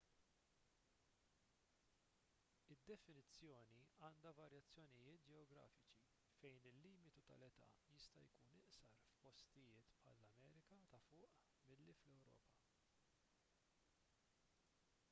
[2.75, 6.01] id-definizzjoni għandha varjazzjonijiet ġeografiċi
[6.39, 12.53] fejn il-limitu tal-età jista' jkun iqsar f'postijiet bħall-amerika ta' fuq milli fl-ewropa